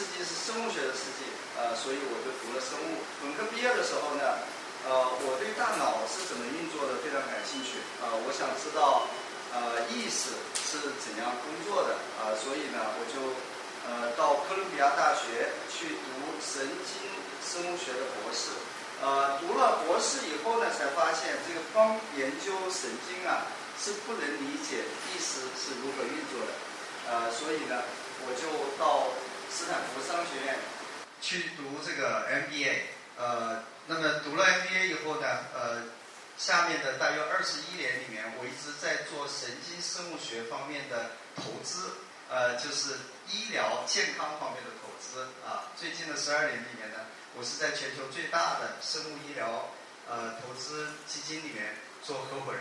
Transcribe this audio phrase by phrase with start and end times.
[0.00, 1.28] 世纪是生物学的世纪，
[1.60, 3.04] 呃，所以我就读了生物。
[3.20, 4.40] 本科毕业的时候呢，
[4.88, 9.04] 呃，我对大脑是怎么运作的非常感兴趣，啊，我想知道，
[9.52, 13.36] 呃，意识是怎样工作的，啊，所以呢，我就，
[13.84, 17.04] 呃，到哥伦比亚大学去读神经
[17.44, 18.56] 生物学的博士。
[19.04, 24.80] 呃，读了博士以后呢，才发现这个光研究神经啊，是不能理解
[25.12, 26.56] 意识是如何运作的。
[27.04, 27.84] 呃，所以呢，
[28.24, 28.48] 我就
[28.80, 29.12] 到
[29.50, 30.56] 斯坦福商学院
[31.20, 32.82] 去读这个 MBA。
[33.18, 35.82] 呃，那么读了 MBA 以后呢，呃，
[36.38, 41.90] 下面的大约二十一年里面，我一直在做神经生物学方面的投资，
[42.30, 42.94] 呃，就是
[43.28, 45.68] 医疗健康方面的投资啊。
[45.76, 46.96] 最近的十二年里面呢。
[47.38, 49.70] 我是在全球最大的生物医疗
[50.10, 52.60] 呃投资基金里面做合伙人。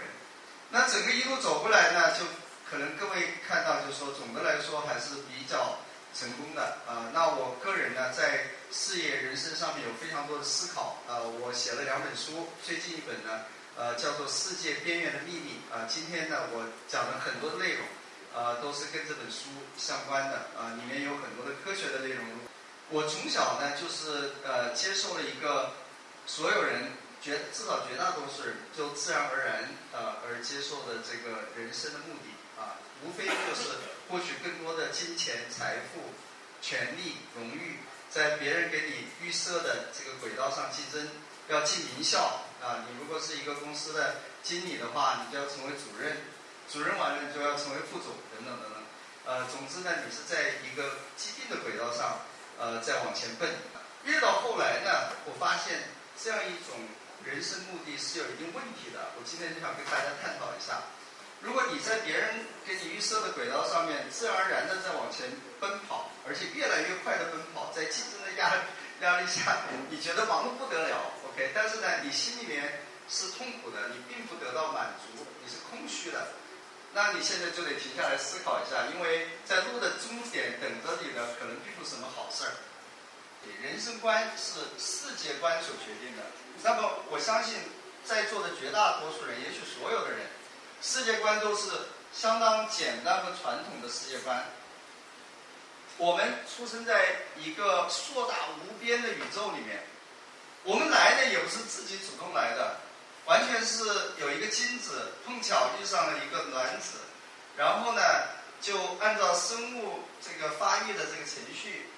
[0.70, 2.24] 那整个一路走过来呢，就
[2.70, 5.80] 可能各位看到，就是说总的来说还是比较
[6.14, 7.12] 成功的啊。
[7.14, 11.22] 那我个人呢，在事业人生上面有非常多的思考啊。
[11.42, 13.46] 我写了两本书，最近一本呢
[13.78, 15.86] 呃叫做《世界边缘的秘密》啊。
[15.88, 17.86] 今天呢，我讲了很多的内容，
[18.34, 20.76] 呃，都是跟这本书相关的啊。
[20.76, 22.26] 里面有很多的科学的内容。
[22.90, 25.74] 我从小呢，就是呃，接受了一个
[26.26, 33.78] 所有人绝至少绝大多数人都自然而然呃而接受的这个人生的目的啊，无非就是
[34.10, 36.02] 获取更多的金钱、财富、
[36.62, 37.78] 权利、荣誉，
[38.10, 41.08] 在别人给你预设的这个轨道上竞争，
[41.48, 42.84] 要进名校啊。
[42.90, 46.18] 你如果是一个公司的经理的话，你就要成为主任，
[46.72, 48.84] 主任完了你就要成为副总等等等等。
[49.26, 52.20] 呃，总之呢，你是在一个既定的轨道上。
[52.60, 53.48] 呃，再往前奔，
[54.04, 55.80] 越到后来呢，我发现
[56.22, 56.76] 这样一种
[57.24, 59.16] 人生目的是有一定问题的。
[59.16, 60.84] 我今天就想跟大家探讨一下：
[61.42, 65.26] 如果你在别人给你预设的轨道上面，自然而然的在往前
[65.60, 68.62] 奔跑，而且越来越快的奔跑，在竞争的压力
[69.02, 71.52] 压力下，你觉得忙得不得了，OK？
[71.56, 76.28] 但是呢，你心里面是痛苦的，你并不得到满足，你是空虚的。
[76.92, 82.52] 那你现在就得停下来思考一下，因为在路的终点等着你的可能并不是什么好事儿。
[83.62, 86.24] 人生观是世界观所决定的。
[86.62, 87.56] 那么我相信
[88.04, 90.28] 在座的绝大多数人，也许所有的人，
[90.82, 91.70] 世界观都是
[92.14, 94.46] 相当简单和传统的世界观。
[95.98, 99.84] 我们出生在一个硕大无边的宇宙里面，
[100.64, 102.78] 我们来的也不是自己主动来的。
[103.26, 103.84] 完全是
[104.18, 106.98] 有一个精子碰巧遇上了一个卵子，
[107.56, 108.02] 然后呢，
[108.60, 111.92] 就按照生物这个发育的这个程序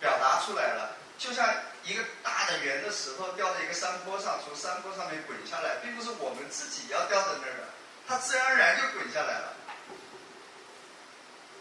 [0.00, 1.46] 表达出来了，就像
[1.84, 7.68] 一个大的圆的石头掉在一个山坡上，从山坡上面滚下来，并不是我们自己要掉在那儿的，
[8.06, 9.54] 它自然而然就滚下来了。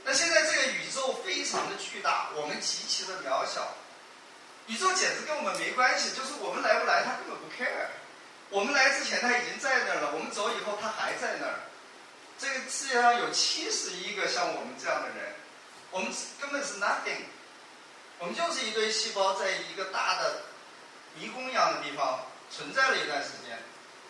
[0.03, 3.75] 那现在这个宇宙非常的巨大，我们极其的渺小，
[4.67, 7.87] 宇宙简直跟我们没关系，就是我们来不来，它根本不 care。
[8.49, 11.53] 我们来之前他已经在那儿了，我们走以后他还在那儿。
[12.37, 15.35] 这个世界上有七十亿个像我们这样的人，
[15.91, 17.23] 我们根本是 nothing，
[18.17, 20.41] 我们就是一堆细胞在一个大的
[21.15, 23.57] 迷宫一样的地方存在了一段时间。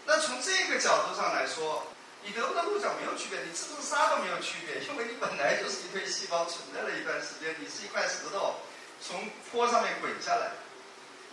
[0.05, 1.85] 那从这个角度上来说，
[2.23, 8.55] 你得不到鹿角没有区别，你是不是沙都没有区别，因为你本来就是一堆细胞存在了一段时间，你是一块石头
[9.01, 10.51] 从坡上面滚下来。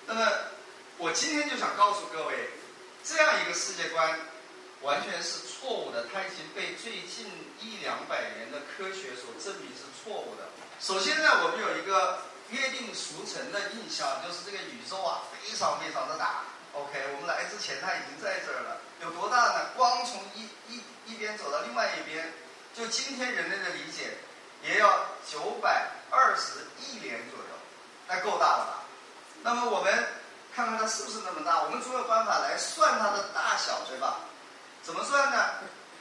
[0.07, 0.27] 那么
[0.97, 2.51] 我今天就想告诉各位。
[3.05, 4.19] 这样一个世界观，
[4.83, 6.05] 完全是错误的。
[6.13, 7.25] 它已经被最近
[7.61, 10.45] 一两百年的科学所证明是错误的。
[10.79, 16.43] 首先呢，我们有一个约定俗成的印象，就是这个宇宙啊非常非常的大。
[16.79, 18.79] OK，我们来之前它已经在这儿了。
[19.03, 19.71] 有多大呢？
[19.77, 22.33] 光从一一一边走到另外一边，
[22.75, 24.15] 就今天人类的理解，
[24.63, 27.51] 也要九百二十亿年左右，
[28.07, 28.85] 那够大了吧？
[29.43, 30.07] 那么我们。
[30.57, 34.19] 看看它是不是那么大，我们总有办法来算它的大小，对吧？
[34.83, 35.51] 怎么算呢？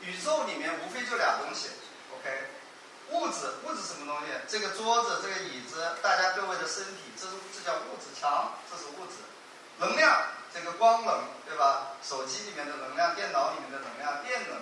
[0.02, 1.70] 宇宙里面无非就俩东西
[2.18, 2.32] ，OK？
[3.12, 4.34] 物质，物质什么东西？
[4.48, 8.10] 这个桌子，这个椅子，大家各位的身体，这是这叫物质。
[8.20, 9.22] 墙，这是物质。
[9.78, 11.94] 能量，这个光能，对吧？
[12.04, 14.58] 手机里面的能量，电脑里面的能量，电能，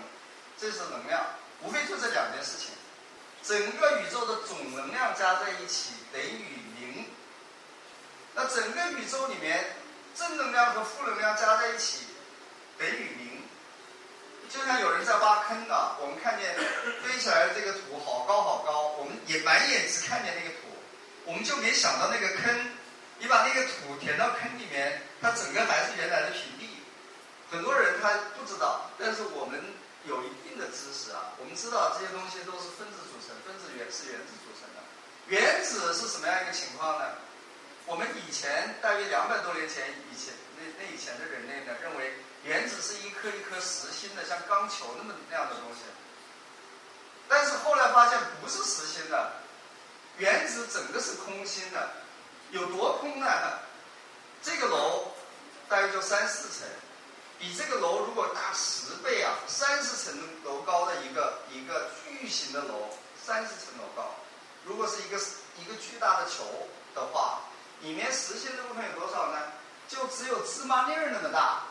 [0.57, 1.21] 这是能量。
[1.61, 2.69] 无非就这两件事情。
[3.43, 7.05] 整个宇宙的总能量加在一起等于零。
[8.33, 9.75] 那整个宇宙里面。
[10.17, 12.05] 正能量和负能量加在一起
[12.77, 13.43] 等于零，
[14.47, 16.55] 就像有人在挖坑啊，我们看见
[17.03, 20.71] 堆起来的这个土好高好高，我们也满眼只看见那个土，
[21.25, 22.71] 我们就没想到那个坑，
[23.19, 26.83] 你把那个土填到坑里面，它整个还是原来的平地，
[27.49, 29.61] 很多人他不知道，但是我们
[30.03, 31.31] 有一定的知识啊。
[31.39, 34.83] 我们知道这些东西都是分子组成，分子原是原子组成的。
[35.27, 37.05] 原子是什么样一个情况呢？
[37.85, 42.13] 我们以前大约两百多年前以前那那以前的人类呢，认为
[42.43, 45.81] 原子是一颗一颗实心的，像钢球那么那样的东西。
[47.29, 49.33] 但是后来发现不是实心的，
[50.17, 51.89] 原子整个是空心的，
[52.51, 53.27] 有多空呢？
[54.41, 55.11] 这个楼
[55.67, 56.67] 大约就三四层，
[57.39, 60.13] 比这个楼如果大十倍啊，三十层
[60.43, 62.89] 楼高的一个一个巨型的楼，
[63.25, 64.15] 三十层楼高，
[64.63, 65.17] 如果是一个
[65.57, 66.43] 一个巨大的球
[66.93, 67.41] 的话，
[67.81, 69.39] 里面实心的部分有多少呢？
[69.87, 71.63] 就只有芝麻粒儿那么大，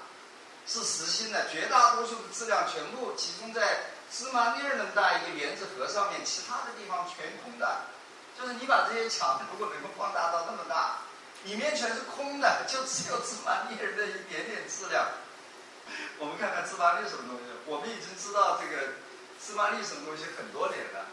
[0.67, 7.87] 是实心的，绝大多数的质量全部集中在芝麻粒儿那么大一个原子核上面，其他的地方全空的，
[8.39, 10.99] 就是你把这些墙如果能够放大到那么大。
[11.45, 15.05] 里面全是空的，就只有芝麻粒儿的一点点质量。
[16.17, 17.45] 我们看看芝麻粒什么东西？
[17.67, 18.95] 我们已经知道这个
[19.45, 21.05] 芝麻粒什么东西很多年了。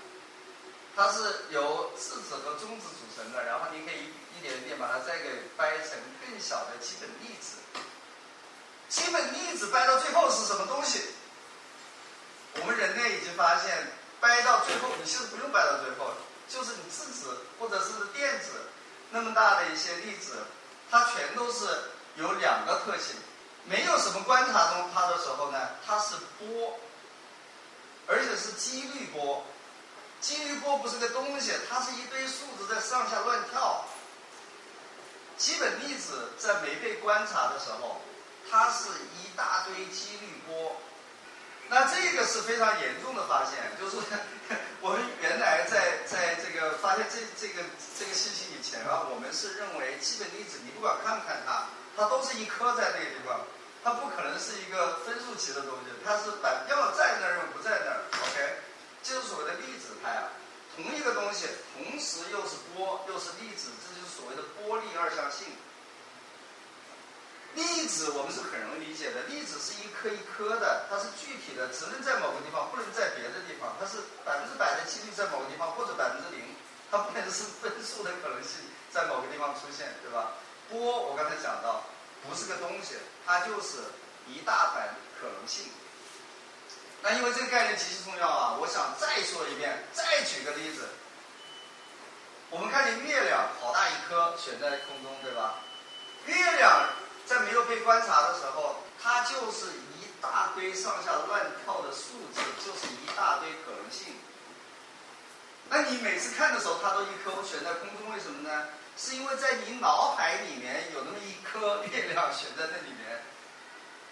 [0.96, 4.08] 它是由质子和中子组成的，然后你可以
[4.38, 7.60] 一点一点把它再给掰成更小的基本粒子。
[8.88, 11.12] 基本粒子掰到最后是什么东西？
[12.56, 13.88] 我们人类已经发现，
[14.22, 16.14] 掰到最后你其实不用掰到最后，
[16.48, 18.52] 就是你质子或者是电子。
[19.14, 20.38] 那么大的一些粒子，
[20.90, 21.68] 它全都是
[22.16, 23.16] 有两个特性，
[23.66, 26.80] 没有什么观察中它的时候呢，它是波，
[28.08, 29.44] 而且是几率波。
[30.22, 33.84] 几率波不是个东西，它是一堆数字在上下乱跳。
[35.38, 38.00] 基本粒子在没被观察的时候，
[38.50, 40.78] 它是一大堆几率波。
[41.68, 43.98] 那这个是非常严重的发现，就是
[44.82, 47.62] 我们原来在在这个发现这这个
[47.94, 53.46] 这个信息以前啊，我们是认为基本粒子你不管看不看它，它都是一颗在那个地方，
[53.84, 58.02] 它不可能是一个分数级的东西，它是把要么在那儿，要么不在那儿。
[58.10, 58.58] OK，
[59.04, 60.34] 就是所谓的粒子态啊，
[60.76, 61.46] 同一个东西，
[61.78, 65.46] 同时又是波又是粒子，这就是所谓的波粒二象性。
[67.54, 73.76] 粒子我们是很容易理解的，粒子是一颗一颗的，它是具体的，只能在某个地方，不能在别的地方。
[73.78, 74.00] 它是
[75.16, 76.56] 在某个地方，或者百分之零，
[76.90, 78.62] 它不能是分数的可能性
[78.92, 80.34] 在某个地方出现，对吧？
[80.70, 81.84] 波我刚才讲到，
[82.28, 83.78] 不是个东西，它就是
[84.28, 85.72] 一大团可能性。
[87.02, 90.90] 那因为这个概念极其重要啊，我想再说一遍，再举个例子。
[92.50, 95.56] 我们看见月亮好大一颗悬在空中，对吧？
[96.26, 96.90] 月亮。
[97.24, 104.16] 在没有被观察的时候，它就是一大堆上下乱跳的数字，就是一大堆可能性。
[105.70, 108.70] 那你每次看的时候，它都一颗悬在空中，为什么呢？
[108.96, 113.20] 是因为在你脑海里面有那么一颗月亮悬在那里面。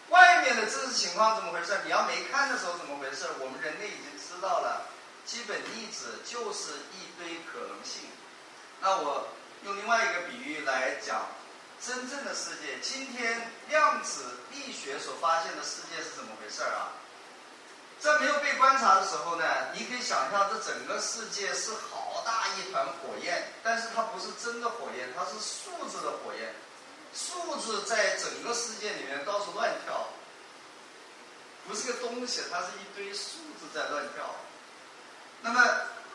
[0.09, 1.79] 外面的真实情况怎么回事？
[1.85, 3.25] 你要没看的时候怎么回事？
[3.39, 4.87] 我们人类已经知道了，
[5.25, 8.09] 基本粒子就是一堆可能性。
[8.81, 9.29] 那我
[9.63, 11.25] 用另外一个比喻来讲。
[11.79, 16.91] 真正的世界，今天量子力学所发现的世界是怎么回事儿啊？
[17.99, 26.53] 在没有被观察的时候呢，你可以想象这整个世界是好大一团火焰，但是它不是真的火焰，它是数字的火焰，
[27.13, 30.07] 数字在整个世界里面到处乱跳，
[31.67, 34.35] 不是个东西，它是一堆数字在乱跳。
[35.41, 35.61] 那么。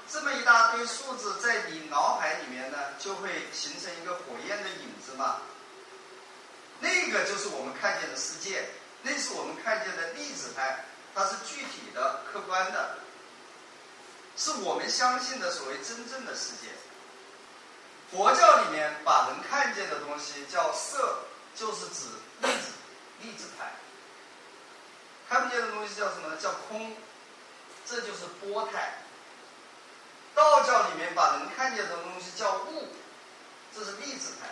[0.06, 5.38] 这么一大堆数字在你脑海里面呢，就会形成一个火焰的影子嘛。
[6.78, 8.68] 那个就是我们看见的世界，
[9.00, 10.84] 那是我们看见的粒子态，
[11.14, 12.96] 它是具体的、客观的，
[14.36, 16.68] 是我们相信的所谓真正的世界。
[18.10, 21.20] 佛教里面把能看见的东西叫色，
[21.54, 22.06] 就是指
[22.40, 22.72] 粒子、
[23.20, 23.66] 粒子态；
[25.28, 26.36] 看不见的东西叫什么呢？
[26.40, 26.96] 叫空，
[27.86, 28.94] 这就是波态。
[30.34, 32.88] 道教里面把能看见的东西叫物，
[33.72, 34.48] 这是粒子态；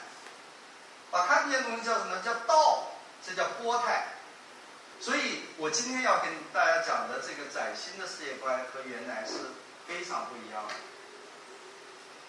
[1.11, 2.19] 把看不见的东西叫什么？
[2.25, 2.85] 叫道，
[3.27, 4.07] 这叫波态。
[5.03, 9.35] 所以我今天要跟大家讲的这个崭新的世界观和原来是
[9.85, 10.75] 非常不一样的。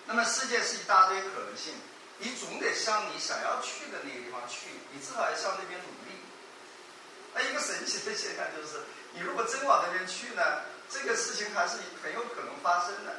[0.08, 1.76] 那么世界是一大堆可能性，
[2.18, 6.18] 你总得向你想要去的那个地方去，你至少要向那边努力。
[7.36, 8.82] 那一个神奇的现象就是，
[9.14, 13.14] 你如果真往那边去呢，这个事情还是很有可能发生的。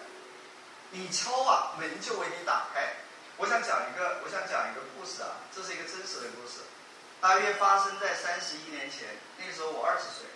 [0.91, 2.91] 你敲啊，门就为你打开。
[3.37, 6.59] 我想讲一个，我想讲一个故事啊，这是一个真实的故事，
[7.25, 9.09] 大约发生在三十一年前。
[9.39, 10.29] 那个时候我二十岁，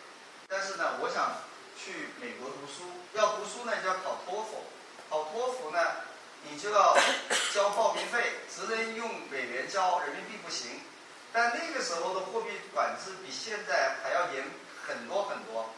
[0.49, 1.37] 但是呢，我想
[1.77, 2.89] 去美国读书。
[3.13, 4.65] 要读书呢，就要考托福。
[5.11, 5.79] 考托福呢，
[6.49, 6.97] 你就要
[7.53, 10.81] 交报名费，只能用美元交，人民币不行。
[11.31, 14.43] 但那个时候的货币管制比现在还要严
[14.89, 15.69] 很多很多。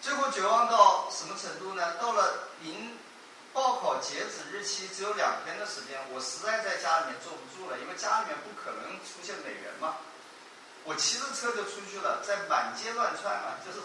[0.00, 1.96] 最后绝望到什么程度呢？
[2.00, 2.96] 到了临
[3.52, 9.96] 报考截止日期只有两天的时间，我实在在家里面坐不住了，因为家里面不可能出现美元嘛。
[10.90, 13.54] 我骑着车就出去了，在满街乱窜啊！
[13.64, 13.78] 就是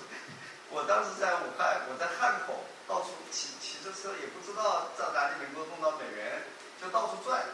[0.71, 6.41] 我当时在武汉，我在汉口到处骑骑着车，也不知道在哪里能够弄到美元，
[6.81, 7.45] 就到处转。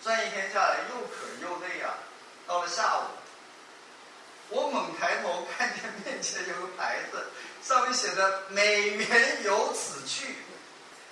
[0.00, 1.98] 转一天下来又渴又累啊！
[2.46, 3.02] 到了下午，
[4.50, 7.26] 我猛抬头看见面前有个牌子，
[7.64, 10.36] 上面写着“美元由此去”。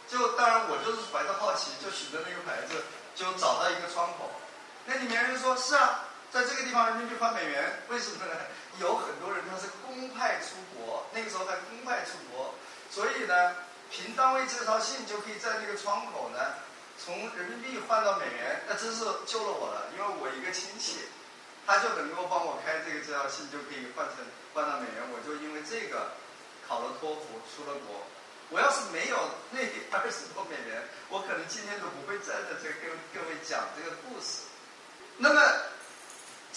[0.09, 2.85] 就当然我就是怀着好奇，就举着那个牌子，
[3.17, 4.31] 就找到一个窗口。
[4.87, 8.33] 那里面人说：“是啊。”在这个地方，人民币换美元，为什么呢？
[8.79, 12.55] 有很多人他是公派出国，那个时候还公派出国，
[12.91, 13.57] 所以呢，
[13.91, 16.39] 凭单位介绍信就可以在那个窗口呢，
[16.97, 19.91] 从人民币换到美元，那真是救了我了。
[19.97, 21.01] 因为我一个亲戚，
[21.67, 24.17] 他就能够帮我开这个介绍信，就可以换成
[24.55, 25.03] 换到美元。
[25.11, 26.13] 我就因为这个
[26.69, 28.05] 考了托福，出了国。
[28.51, 29.17] 我要是没有
[29.51, 29.59] 那
[29.91, 34.45] 二十多美元，我可能今天都不会站在这跟各位讲这个故事。
[35.17, 35.41] 那么。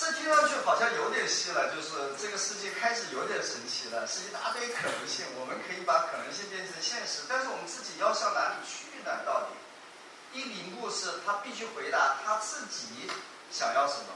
[0.02, 9.12] 这听上去好像有点稀了，就是这个世界开始有点神奇了，是一大堆可能性，我们可以把可能性变成现实，但是我们自己要向哪里去呢？
[9.28, 9.54] 到底？
[10.34, 13.12] 一零故事他必须回答他自己
[13.52, 14.08] 想要什么，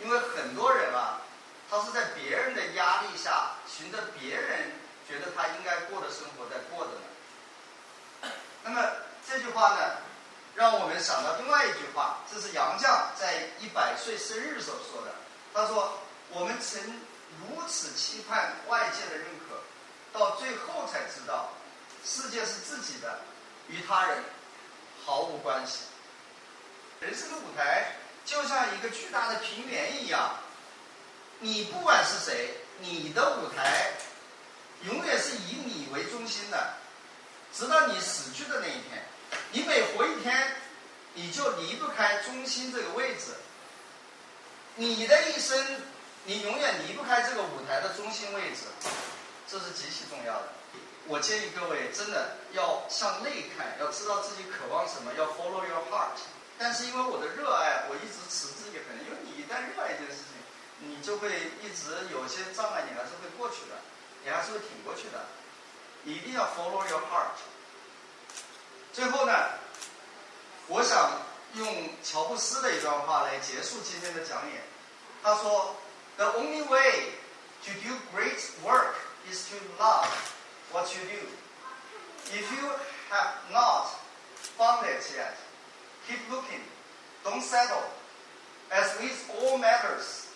[0.00, 1.20] 因为很多人啊，
[1.68, 4.72] 他是在别人的压力下，循着别人
[5.06, 8.32] 觉得他应该过的生活在过的呢。
[8.64, 8.90] 那么
[9.28, 10.08] 这句话呢？
[10.54, 15.14] 让我们想到另外一句话，这是杨绛在一百岁生日时候说的。
[15.54, 15.98] 他说
[16.30, 16.82] ：“我们曾
[17.40, 19.62] 如此期盼外界的认可，
[20.12, 21.50] 到最后才知道，
[22.04, 23.20] 世界是自己的，
[23.68, 24.22] 与他人
[25.04, 25.84] 毫无关系。
[27.00, 30.36] 人生的舞台就像一个巨大的平原一样，
[31.38, 33.92] 你不管是谁，你的舞台
[34.82, 36.74] 永远是以你为中心的，
[37.54, 39.06] 直到你死去的那一天。”
[39.52, 40.56] 你每活一天，
[41.14, 43.32] 你就离不开中心这个位置。
[44.76, 45.82] 你的一生，
[46.24, 48.66] 你永远离不开这个舞台的中心位置，
[49.48, 50.48] 这是极其重要的。
[51.06, 56.20] 我建议各位真的要向内看，要知道自己渴望什么，要 follow your heart。
[56.56, 58.94] 但是因为我的热爱，我一直持之以恒。
[59.04, 60.38] 因为你一旦热爱一件事情，
[60.78, 61.28] 你就会
[61.64, 63.80] 一直有些障碍，你还是会过去的，
[64.22, 65.26] 你还是会挺过去的。
[66.04, 67.36] 一定要 follow your heart。
[68.92, 69.32] 最后呢，
[70.66, 71.22] 我想
[71.54, 74.62] 用乔布斯的一段话来结束今天的讲演。
[75.22, 75.76] 他说
[76.16, 77.12] ：the only way
[77.64, 78.94] to do great work
[79.30, 80.08] is to love
[80.72, 81.28] what you do。
[82.32, 82.70] if you
[83.10, 83.88] have not
[84.58, 90.26] found it yet，keep looking，don't settle，as with all matters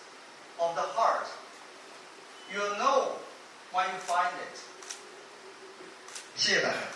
[0.58, 3.18] of the heart，you'll know
[3.72, 4.58] when you find it。
[6.36, 6.93] 谢谢大家。